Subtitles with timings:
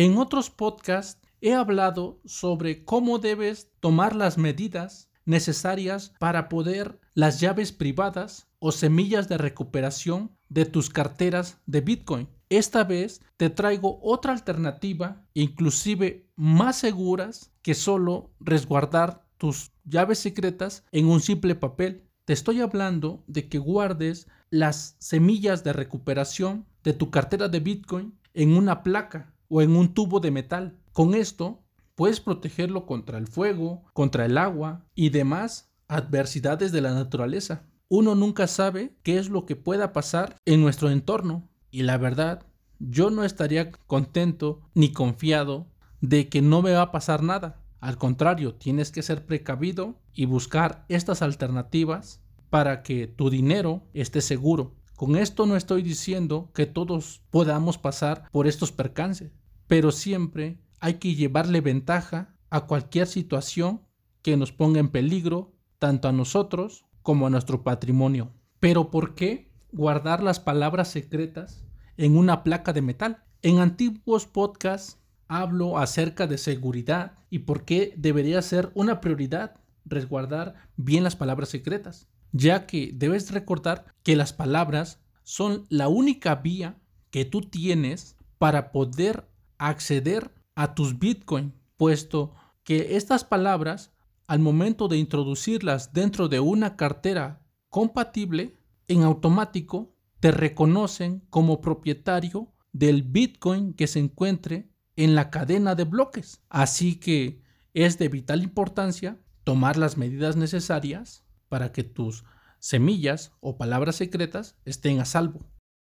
[0.00, 7.40] En otros podcasts he hablado sobre cómo debes tomar las medidas necesarias para poder las
[7.40, 12.28] llaves privadas o semillas de recuperación de tus carteras de Bitcoin.
[12.48, 20.84] Esta vez te traigo otra alternativa, inclusive más seguras que solo resguardar tus llaves secretas
[20.92, 22.04] en un simple papel.
[22.24, 28.16] Te estoy hablando de que guardes las semillas de recuperación de tu cartera de Bitcoin
[28.32, 30.78] en una placa o en un tubo de metal.
[30.92, 31.62] Con esto
[31.94, 37.64] puedes protegerlo contra el fuego, contra el agua y demás adversidades de la naturaleza.
[37.88, 42.44] Uno nunca sabe qué es lo que pueda pasar en nuestro entorno y la verdad,
[42.78, 45.66] yo no estaría contento ni confiado
[46.00, 47.60] de que no me va a pasar nada.
[47.80, 54.20] Al contrario, tienes que ser precavido y buscar estas alternativas para que tu dinero esté
[54.20, 54.74] seguro.
[54.98, 59.30] Con esto no estoy diciendo que todos podamos pasar por estos percances,
[59.68, 63.82] pero siempre hay que llevarle ventaja a cualquier situación
[64.22, 68.32] que nos ponga en peligro tanto a nosotros como a nuestro patrimonio.
[68.58, 71.64] Pero ¿por qué guardar las palabras secretas
[71.96, 73.22] en una placa de metal?
[73.42, 80.56] En antiguos podcasts hablo acerca de seguridad y por qué debería ser una prioridad resguardar
[80.76, 86.78] bien las palabras secretas, ya que debes recordar que las palabras son la única vía
[87.10, 92.32] que tú tienes para poder acceder a tus Bitcoin, puesto
[92.64, 93.92] que estas palabras,
[94.26, 102.52] al momento de introducirlas dentro de una cartera compatible, en automático te reconocen como propietario
[102.72, 106.42] del Bitcoin que se encuentre en la cadena de bloques.
[106.48, 107.42] Así que
[107.74, 112.24] es de vital importancia tomar las medidas necesarias para que tus
[112.58, 115.40] semillas o palabras secretas estén a salvo,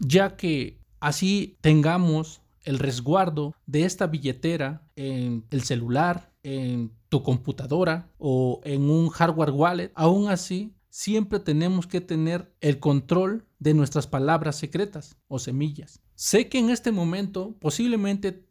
[0.00, 8.10] ya que así tengamos el resguardo de esta billetera en el celular, en tu computadora
[8.18, 14.06] o en un hardware wallet, aún así siempre tenemos que tener el control de nuestras
[14.06, 16.00] palabras secretas o semillas.
[16.14, 18.44] Sé que en este momento posiblemente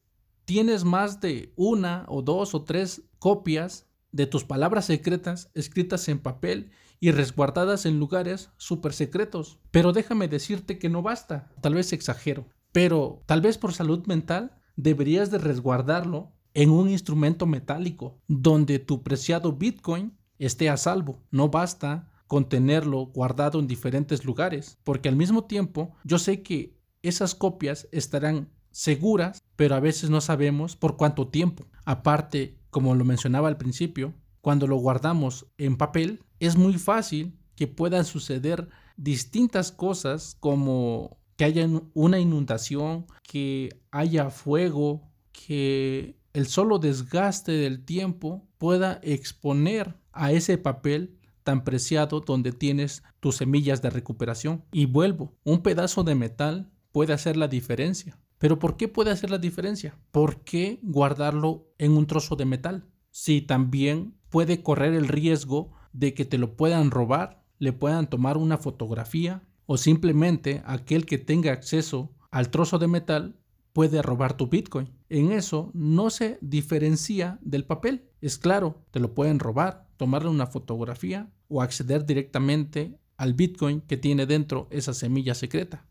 [0.46, 6.20] tienes más de una o dos o tres copias de tus palabras secretas escritas en
[6.20, 9.60] papel y resguardadas en lugares súper secretos.
[9.72, 14.60] Pero déjame decirte que no basta, tal vez exagero, pero tal vez por salud mental
[14.76, 21.24] deberías de resguardarlo en un instrumento metálico donde tu preciado Bitcoin esté a salvo.
[21.32, 26.78] No basta con tenerlo guardado en diferentes lugares, porque al mismo tiempo yo sé que
[27.02, 31.66] esas copias estarán seguras, pero a veces no sabemos por cuánto tiempo.
[31.86, 37.68] Aparte, como lo mencionaba al principio, cuando lo guardamos en papel, es muy fácil que
[37.68, 46.80] puedan suceder distintas cosas como que haya una inundación, que haya fuego, que el solo
[46.80, 53.90] desgaste del tiempo pueda exponer a ese papel tan preciado donde tienes tus semillas de
[53.90, 54.64] recuperación.
[54.72, 58.20] Y vuelvo, un pedazo de metal puede hacer la diferencia.
[58.38, 59.98] Pero ¿por qué puede hacer la diferencia?
[60.12, 62.86] ¿Por qué guardarlo en un trozo de metal?
[63.12, 68.38] Si también puede correr el riesgo de que te lo puedan robar, le puedan tomar
[68.38, 73.36] una fotografía o simplemente aquel que tenga acceso al trozo de metal
[73.74, 74.90] puede robar tu Bitcoin.
[75.10, 78.10] En eso no se diferencia del papel.
[78.22, 83.98] Es claro, te lo pueden robar, tomarle una fotografía o acceder directamente al Bitcoin que
[83.98, 85.86] tiene dentro esa semilla secreta.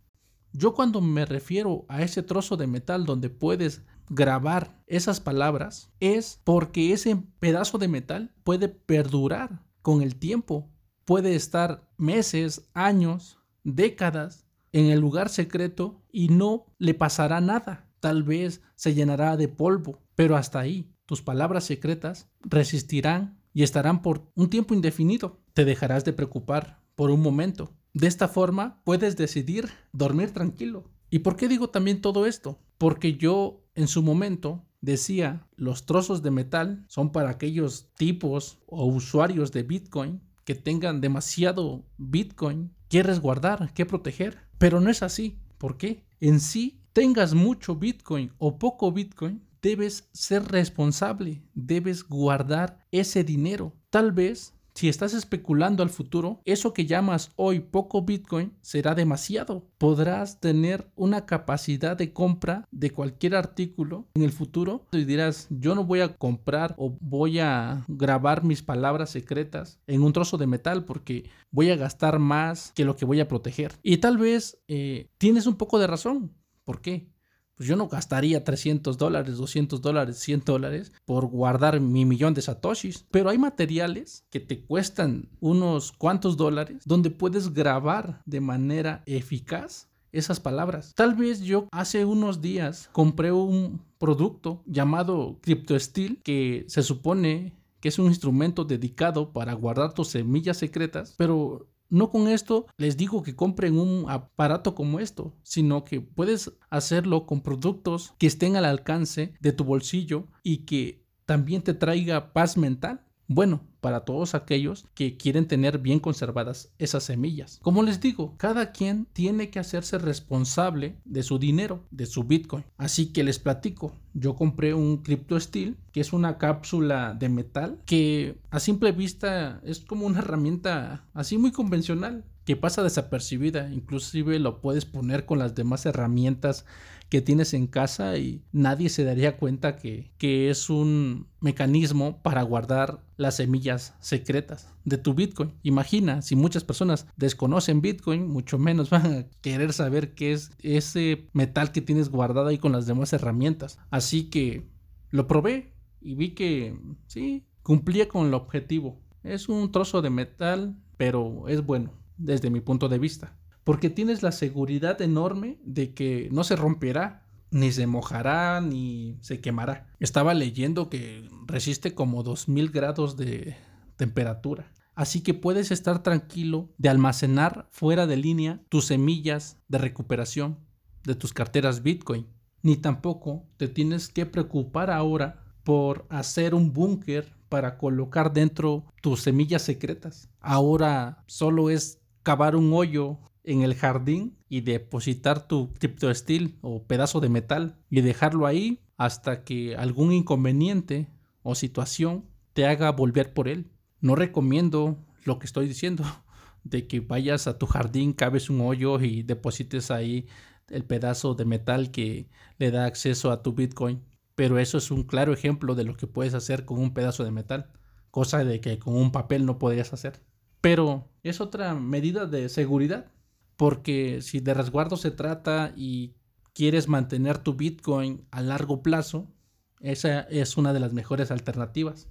[0.52, 6.40] Yo cuando me refiero a ese trozo de metal donde puedes grabar esas palabras es
[6.44, 10.68] porque ese pedazo de metal puede perdurar con el tiempo.
[11.04, 17.88] Puede estar meses, años, décadas en el lugar secreto y no le pasará nada.
[18.00, 24.02] Tal vez se llenará de polvo, pero hasta ahí tus palabras secretas resistirán y estarán
[24.02, 25.38] por un tiempo indefinido.
[25.54, 30.90] Te dejarás de preocupar por un momento de esta forma puedes decidir dormir tranquilo.
[31.08, 32.58] ¿Y por qué digo también todo esto?
[32.76, 38.86] Porque yo en su momento decía, los trozos de metal son para aquellos tipos o
[38.86, 44.38] usuarios de Bitcoin que tengan demasiado Bitcoin que resguardar, que proteger.
[44.58, 45.38] Pero no es así.
[45.58, 46.04] ¿Por qué?
[46.20, 53.74] En sí, tengas mucho Bitcoin o poco Bitcoin, debes ser responsable, debes guardar ese dinero.
[53.90, 59.66] Tal vez si estás especulando al futuro, eso que llamas hoy poco Bitcoin será demasiado.
[59.78, 65.74] Podrás tener una capacidad de compra de cualquier artículo en el futuro y dirás, yo
[65.74, 70.46] no voy a comprar o voy a grabar mis palabras secretas en un trozo de
[70.46, 73.72] metal porque voy a gastar más que lo que voy a proteger.
[73.82, 76.34] Y tal vez eh, tienes un poco de razón.
[76.64, 77.08] ¿Por qué?
[77.56, 82.42] Pues yo no gastaría 300 dólares, 200 dólares, 100 dólares por guardar mi millón de
[82.42, 83.06] satoshis.
[83.10, 89.88] Pero hay materiales que te cuestan unos cuantos dólares donde puedes grabar de manera eficaz
[90.12, 90.94] esas palabras.
[90.94, 97.88] Tal vez yo hace unos días compré un producto llamado CryptoSteel que se supone que
[97.88, 103.22] es un instrumento dedicado para guardar tus semillas secretas, pero no con esto les digo
[103.22, 108.64] que compren un aparato como esto, sino que puedes hacerlo con productos que estén al
[108.64, 113.05] alcance de tu bolsillo y que también te traiga paz mental.
[113.28, 117.58] Bueno, para todos aquellos que quieren tener bien conservadas esas semillas.
[117.62, 122.64] Como les digo, cada quien tiene que hacerse responsable de su dinero, de su Bitcoin.
[122.78, 127.80] Así que les platico, yo compré un Crypto Steel, que es una cápsula de metal
[127.84, 134.38] que a simple vista es como una herramienta así muy convencional que pasa desapercibida, inclusive
[134.38, 136.64] lo puedes poner con las demás herramientas
[137.08, 142.42] que tienes en casa y nadie se daría cuenta que, que es un mecanismo para
[142.42, 145.54] guardar las semillas secretas de tu Bitcoin.
[145.64, 151.28] Imagina, si muchas personas desconocen Bitcoin, mucho menos van a querer saber qué es ese
[151.32, 153.80] metal que tienes guardado ahí con las demás herramientas.
[153.90, 154.68] Así que
[155.10, 156.78] lo probé y vi que
[157.08, 159.00] sí, cumplía con el objetivo.
[159.24, 163.36] Es un trozo de metal, pero es bueno desde mi punto de vista
[163.66, 169.40] porque tienes la seguridad enorme de que no se romperá, ni se mojará, ni se
[169.40, 169.92] quemará.
[169.98, 173.56] Estaba leyendo que resiste como 2000 grados de
[173.96, 174.70] temperatura.
[174.94, 180.60] Así que puedes estar tranquilo de almacenar fuera de línea tus semillas de recuperación
[181.02, 182.28] de tus carteras Bitcoin.
[182.62, 189.22] Ni tampoco te tienes que preocupar ahora por hacer un búnker para colocar dentro tus
[189.22, 190.28] semillas secretas.
[190.38, 197.20] Ahora solo es cavar un hoyo en el jardín y depositar tu criptoestil o pedazo
[197.20, 201.08] de metal y dejarlo ahí hasta que algún inconveniente
[201.44, 203.70] o situación te haga volver por él.
[204.00, 206.02] No recomiendo lo que estoy diciendo
[206.64, 210.26] de que vayas a tu jardín, cabes un hoyo y deposites ahí
[210.68, 212.28] el pedazo de metal que
[212.58, 214.02] le da acceso a tu Bitcoin.
[214.34, 217.30] Pero eso es un claro ejemplo de lo que puedes hacer con un pedazo de
[217.30, 217.70] metal,
[218.10, 220.20] cosa de que con un papel no podrías hacer.
[220.66, 223.12] Pero es otra medida de seguridad
[223.56, 226.16] porque si de resguardo se trata y
[226.54, 229.32] quieres mantener tu Bitcoin a largo plazo,
[229.78, 232.08] esa es una de las mejores alternativas.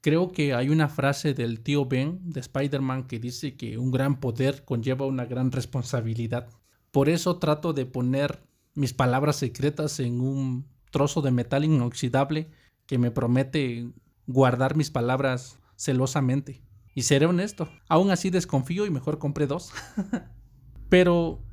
[0.00, 4.18] Creo que hay una frase del tío Ben de Spider-Man que dice que un gran
[4.18, 6.48] poder conlleva una gran responsabilidad.
[6.90, 8.42] Por eso trato de poner
[8.74, 12.50] mis palabras secretas en un trozo de metal inoxidable
[12.86, 13.88] que me promete
[14.26, 16.66] guardar mis palabras celosamente.
[16.94, 19.72] Y seré honesto, aún así desconfío y mejor compré dos.
[20.88, 21.44] Pero,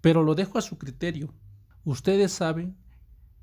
[0.00, 1.34] pero lo dejo a su criterio.
[1.82, 2.76] Ustedes saben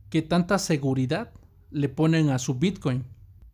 [0.10, 1.34] que tanta seguridad
[1.72, 3.04] le ponen a su Bitcoin.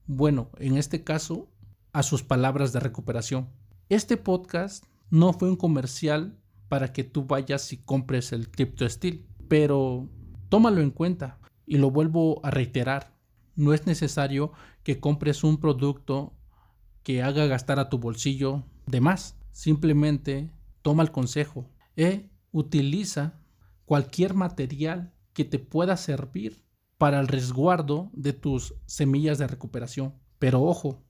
[0.05, 1.49] Bueno, en este caso,
[1.93, 3.49] a sus palabras de recuperación.
[3.89, 6.37] Este podcast no fue un comercial
[6.69, 10.07] para que tú vayas y compres el Crypto Steel, pero
[10.49, 13.17] tómalo en cuenta y lo vuelvo a reiterar.
[13.55, 14.51] No es necesario
[14.83, 16.36] que compres un producto
[17.07, 19.37] que haga gastar a tu bolsillo de más.
[19.53, 20.51] Simplemente
[20.81, 23.39] toma el consejo, e utiliza
[23.85, 26.65] cualquier material que te pueda servir
[26.97, 30.15] para el resguardo de tus semillas de recuperación.
[30.37, 31.01] Pero ojo,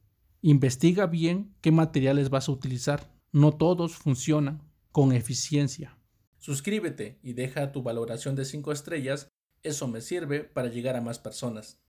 [0.44, 3.12] investiga bien qué materiales vas a utilizar.
[3.32, 4.62] No todos funcionan
[4.92, 5.98] con eficiencia.
[6.38, 9.30] Suscríbete y deja tu valoración de 5 estrellas.
[9.64, 11.82] Eso me sirve para llegar a más personas.